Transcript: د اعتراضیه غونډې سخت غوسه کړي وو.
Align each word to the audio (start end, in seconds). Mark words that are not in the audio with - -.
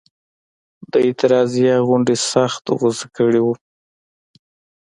د 0.91 0.93
اعتراضیه 1.05 1.75
غونډې 1.87 2.15
سخت 2.31 2.63
غوسه 2.79 3.07
کړي 3.17 3.39
وو. 3.45 3.53